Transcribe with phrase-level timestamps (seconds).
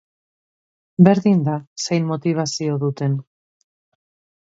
[1.09, 3.23] Berdin da zein motibazio duten.